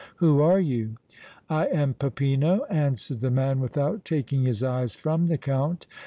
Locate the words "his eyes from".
4.45-5.27